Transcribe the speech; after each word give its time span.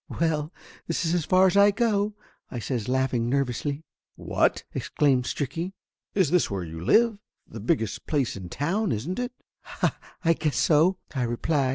"Well, 0.19 0.51
this 0.87 1.05
is 1.05 1.13
as 1.13 1.25
far 1.25 1.45
as 1.45 1.55
I 1.55 1.69
go!" 1.69 2.15
I 2.49 2.57
says, 2.57 2.89
laughing 2.89 3.29
nervously. 3.29 3.85
Laughter 4.17 4.33
Limited 4.33 4.33
33 4.33 4.33
"What!" 4.33 4.63
exclaimed 4.73 5.25
Stricky. 5.25 5.73
"Is 6.15 6.31
this 6.31 6.49
where 6.49 6.63
you 6.63 6.83
live? 6.83 7.19
The 7.47 7.59
biggest 7.59 8.07
place 8.07 8.35
in 8.35 8.49
town, 8.49 8.91
isn't 8.91 9.19
it?" 9.19 9.31
"I 10.25 10.33
guess 10.33 10.57
so," 10.57 10.97
I 11.13 11.21
replied. 11.21 11.69